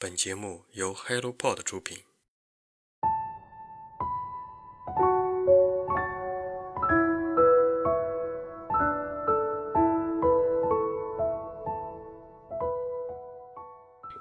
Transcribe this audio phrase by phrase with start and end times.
[0.00, 1.98] 本节目由 HelloPod 出品。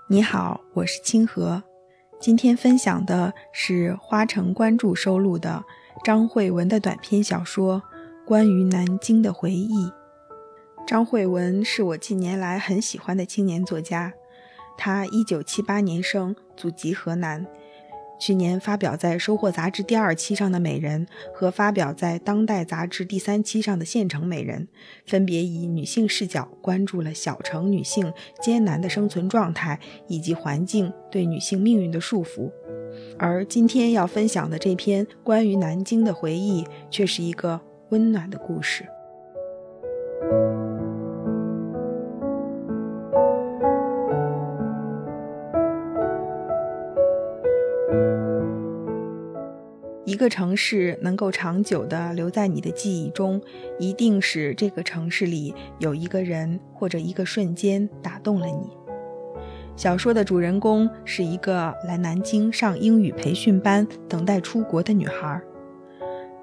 [0.09, 1.61] 你好，我是清河。
[2.19, 5.63] 今天分享的是花城关注收录的
[6.03, 7.83] 张慧文的短篇小说
[8.25, 9.85] 《关于南京的回忆》。
[10.87, 14.11] 张慧文是我近年来很喜欢的青年作家。
[14.77, 17.45] 他一九七八年生，祖籍河南。
[18.19, 21.05] 去年发表在《收获》杂志第二期上的《美人》
[21.35, 24.67] 和发表在《当代》杂志第三期上的《县城美人》，
[25.05, 32.51] 分别以女性视角关注了小城女性艰难的生存状态以及环境对女性命运的束缚。
[33.19, 38.83] 而今天要分享的这篇关于南京的回忆，却是一个温暖的故事。
[50.17, 53.39] 一个城市能够长久地留在你的记忆中，
[53.77, 58.67] 一定是这个城市里有一个人或者一个瞬间打动了你。
[59.75, 65.39] 小说的主人公是一个来南京上英语培训班、等待出国的女孩，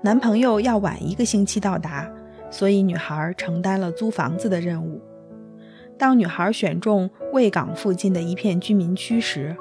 [0.02, 2.08] 男朋友要晚一个星期到达，
[2.52, 5.02] 所以女孩承担了租房子的任务。
[5.98, 9.56] 当女孩选中卫港附近的一片居民区时，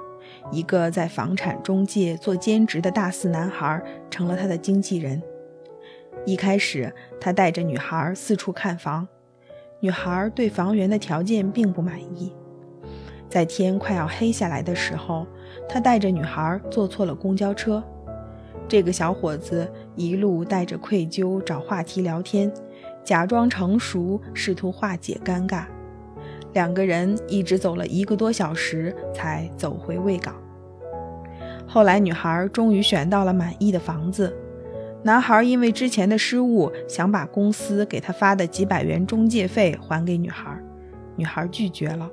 [0.51, 5.21] 一个在房产中介做兼职的大四男孩成了他的经纪人。
[6.25, 9.07] 一开始，他带着女孩四处看房，
[9.79, 12.33] 女孩对房源的条件并不满意。
[13.29, 15.25] 在天快要黑下来的时候，
[15.67, 17.83] 他带着女孩坐错了公交车。
[18.67, 22.51] 这个小伙子一路带着愧疚找话题聊天，
[23.03, 25.65] 假装成熟，试图化解尴尬。
[26.53, 30.35] 两个人一直走了一个多小时，才走回卫岗。
[31.67, 34.35] 后来，女孩终于选到了满意的房子。
[35.03, 40.57] 男孩因为之前的失误，想把公司给他发的几百元中介费还给女孩，
[41.15, 42.09] 女孩拒绝了。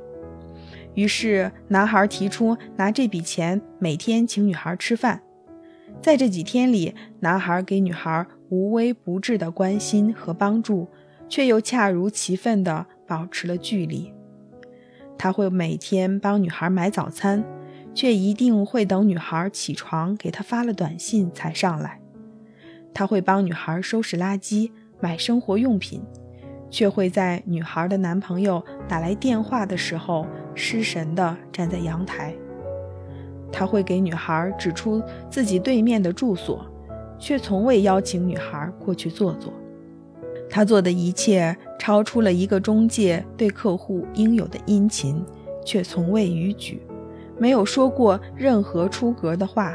[0.95, 5.23] 于是，男孩提出拿这笔钱每天请女孩吃饭。
[6.01, 10.89] 在这几天里，男孩给女孩无微不至的关心和帮助，
[11.29, 14.13] 却又恰如其分地保持了距离。
[15.23, 17.45] 他会每天帮女孩买早餐，
[17.93, 22.01] 却一定会等女孩起床给他发了短信才上来。
[22.95, 26.03] 他会帮女孩收拾垃圾、买生活用品，
[26.71, 32.35] 却会在女孩的男朋友打来电话的时候失神地站在阳台。
[33.53, 36.65] 他会给女孩指出自己对面的住所，
[37.19, 39.53] 却从未邀请女孩过去坐坐。
[40.51, 45.25] 他做的一切超出了一个中介对客户应有的殷勤，
[45.65, 46.83] 却从未逾矩，
[47.39, 49.75] 没有说过任何出格的话，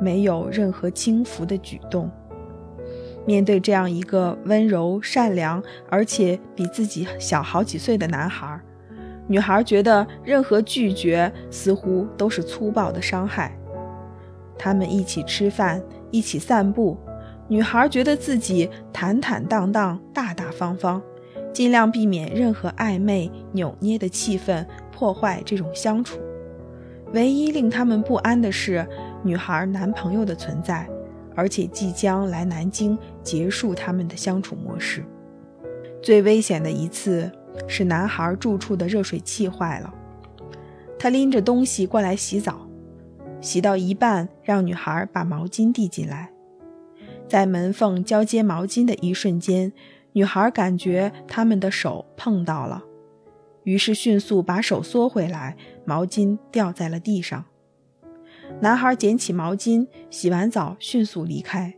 [0.00, 2.10] 没有任何轻浮的举动。
[3.26, 8.60] 面对这样一个温柔、善良，而且比自己小好几岁的男孩，
[9.26, 13.56] 女孩觉得任何拒绝似乎都是粗暴的伤害。
[14.58, 16.96] 他们一起吃饭，一起散步。
[17.50, 21.02] 女孩觉得自己坦坦荡荡、大大方方，
[21.52, 26.20] 尽量避免任何暧昧、扭捏的气氛破坏这种相处。
[27.12, 28.86] 唯一令他们不安的是
[29.24, 30.88] 女孩男朋友的存在，
[31.34, 35.04] 而且即将来南京结束他们的相处模式。
[36.00, 37.28] 最危险的一次
[37.66, 39.92] 是男孩住处的热水器坏了，
[40.96, 42.68] 他拎着东西过来洗澡，
[43.40, 46.30] 洗到一半，让女孩把毛巾递进来。
[47.30, 49.72] 在门缝交接毛巾的一瞬间，
[50.14, 52.82] 女孩感觉他们的手碰到了，
[53.62, 57.44] 于是迅速把手缩回来，毛巾掉在了地上。
[58.60, 61.72] 男孩捡起毛巾，洗完澡迅速离开。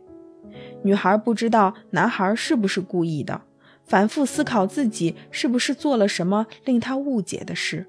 [0.81, 3.43] 女孩不知道男孩是不是故意的，
[3.85, 7.85] 反复思考自己是不是做了什么令他误解的事。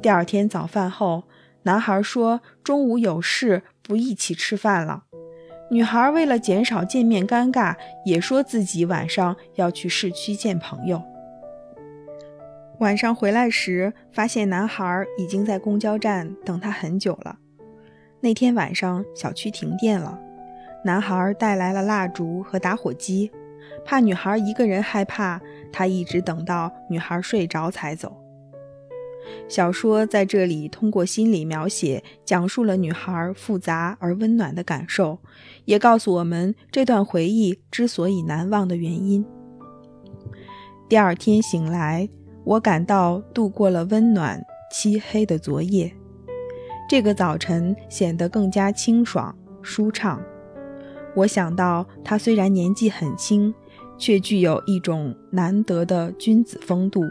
[0.00, 1.24] 第二天早饭后，
[1.64, 5.06] 男孩说中午有事，不一起吃饭了。
[5.72, 11.00] 女孩为了减少见面尴尬，也说自己晚上要去市区见朋友。
[12.80, 17.38] 晚上回来时，发现男孩已经在公交站等她很久了。
[18.18, 20.18] 那天晚上小区停电了，
[20.84, 23.30] 男孩带来了蜡烛和打火机，
[23.84, 25.40] 怕女孩一个人害怕，
[25.72, 28.20] 他一直等到女孩睡着才走。
[29.48, 35.18] 小说在这里通过心理描写，讲述了女孩复杂而温暖的感受，
[35.64, 39.24] 也告诉我们这段回忆之所以难忘的原因。
[40.88, 42.08] 第二天醒来，
[42.44, 45.92] 我感到度过了温暖漆黑的昨夜。
[46.88, 49.32] 这个早晨显得更加清爽
[49.62, 50.20] 舒畅。
[51.14, 53.54] 我想到他虽然年纪很轻，
[53.96, 57.02] 却具有一种难得的君子风度，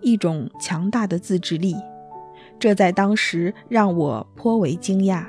[0.00, 1.76] 一种强大的自制力，
[2.58, 5.24] 这在当时让我颇为惊讶。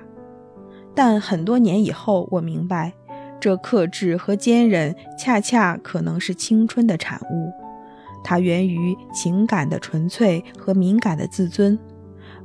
[0.95, 2.93] 但很多年以后，我明白，
[3.39, 7.51] 这克制和坚韧恰恰可能是青春的产物，
[8.23, 11.79] 它源于情感的纯粹和敏感的自尊，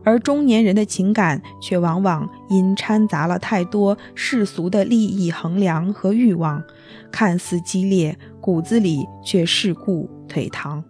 [0.05, 6.63] 而中年人的情感却往往因掺杂了太多世俗的利益衡量和欲望，
[7.11, 10.85] 看似激烈，骨子里却世故颓唐。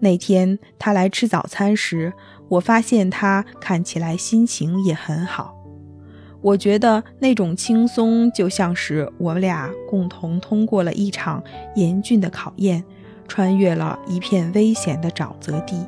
[0.00, 2.12] 那天他来吃早餐时，
[2.48, 5.54] 我发现他看起来心情也很好。
[6.40, 11.42] 我觉得那种轻松，就像是我们俩共同通过了一场
[11.74, 12.84] 严峻的考验，
[13.26, 15.84] 穿越了一片危险的沼泽地。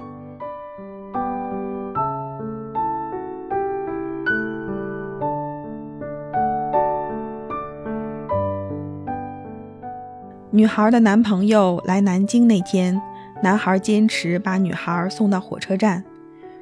[10.52, 13.00] 女孩的男朋友来南京那天，
[13.42, 16.04] 男孩坚持把女孩送到火车站，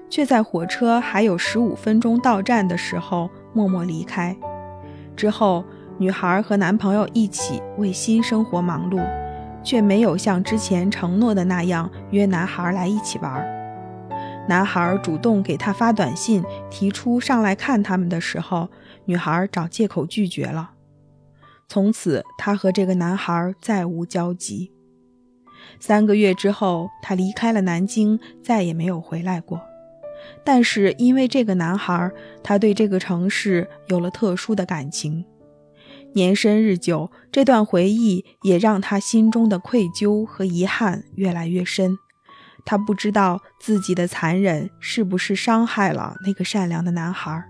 [0.08, 3.30] 却在火车还有十五分钟到站的时候。
[3.54, 4.36] 默默离开
[5.16, 5.64] 之后，
[5.96, 9.04] 女孩和男朋友一起为新生活忙碌，
[9.64, 13.44] 却没有像之前承诺的那样约男孩来一起玩。
[14.46, 18.68] 男孩主动给她发短信，提出上来看他们的时候，
[19.06, 20.70] 女孩找借口拒绝了。
[21.66, 24.72] 从此，她和这个男孩再无交集。
[25.80, 29.60] 三个月之后，她离开了南京，再也没有回来过。
[30.44, 32.10] 但是因为这个男孩，
[32.42, 35.24] 他对这个城市有了特殊的感情。
[36.14, 41.96] 年深日久，这段回忆也让他心中的愧疚和遗憾越来越深。
[42.64, 47.44] 他不知道自己的残忍是不是伤害了那个善良的男孩。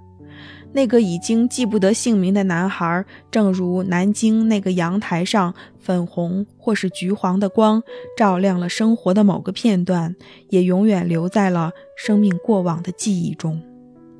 [0.72, 7.82] 那个已经记不得姓名的男孩，正如南京那个阳台上粉红或是橘黄的光，
[8.16, 10.14] 照亮了生活的某个片段，
[10.50, 13.60] 也永远留在了生命过往的记忆中。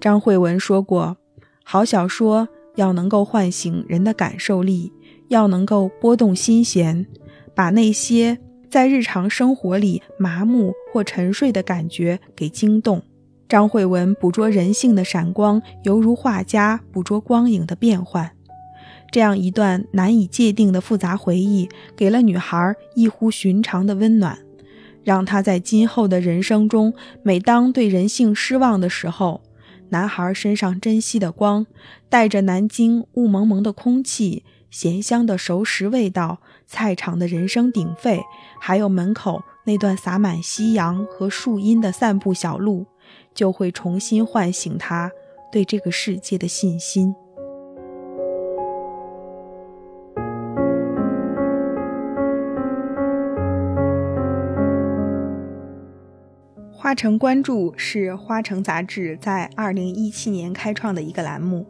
[0.01, 1.17] 张慧文说过
[1.65, 4.93] ：“好小说要能够唤醒人的感受力，
[5.29, 7.07] 要能够拨动心弦，
[7.55, 8.39] 把那些
[8.71, 13.03] 在日常生活里麻木或沉睡的感觉给惊动。”
[13.49, 18.31] 张慧文捕捉人性的闪光，犹如画家捕捉光影的变幻。
[19.11, 21.67] 这样一段难以界定的复杂回忆，
[21.97, 24.39] 给了女孩异乎寻常的温暖，
[25.03, 26.93] 让她在今后的人生中，
[27.23, 29.41] 每当对人性失望的时候，
[29.89, 31.65] 男孩身上珍惜的光，
[32.11, 38.21] 带着南京雾蒙蒙的空气、咸香的熟食味道、菜场的人声鼎沸，
[38.61, 42.85] 还有门口那段洒满夕阳和树荫的散步小路。
[43.39, 45.13] 就会重新唤醒他
[45.53, 47.15] 对这个世界的信心。
[56.73, 61.65] 花城关注是花城杂志在二零一七年开创的一个栏目，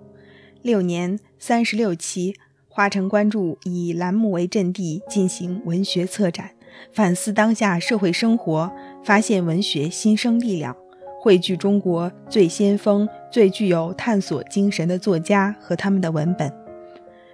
[0.63, 2.35] 六年三十六期。
[2.71, 6.53] 花城关注以栏目为阵地进行文学策展，
[6.95, 8.73] 反思当下社会生活，
[9.05, 10.75] 发现文学新生力量。
[11.21, 16.53] 汇聚中国最先锋、最具有探索精神的作家和他们的文本，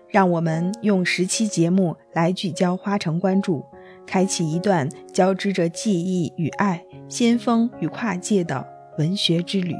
[0.09, 3.65] 让我们用十期节目来聚焦花城关注，
[4.07, 9.75] 开启一段交织着记忆与爱、先锋与跨界的文学之旅。